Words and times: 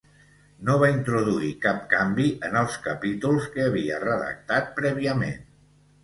No 0.67 0.75
va 0.83 0.87
introduir 0.91 1.49
cap 1.65 1.83
canvi 1.91 2.25
en 2.47 2.57
els 2.61 2.77
capítols 2.85 3.45
que 3.57 3.65
havia 3.67 3.99
redactat 4.05 4.73
prèviament. 4.79 5.45